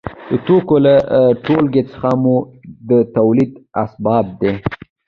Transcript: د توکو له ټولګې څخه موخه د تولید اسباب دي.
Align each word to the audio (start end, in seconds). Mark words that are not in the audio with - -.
د 0.29 0.31
توکو 0.45 0.75
له 0.85 0.93
ټولګې 1.45 1.83
څخه 1.91 2.09
موخه 2.23 2.45
د 2.89 2.91
تولید 3.17 3.51
اسباب 3.83 4.25
دي. 4.41 4.53